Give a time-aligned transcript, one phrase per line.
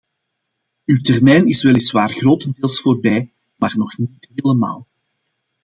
[0.85, 4.87] Uw termijn is weliswaar grotendeels voorbij, maar nog niet helemaal.